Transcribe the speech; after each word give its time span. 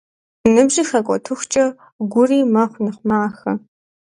Ныбжьыр 0.53 0.87
хэкӏуэтэхукӏэ, 0.89 1.65
гури 2.11 2.39
мэхъу 2.53 2.81
нэхъ 2.85 3.01
махэ. 3.09 3.53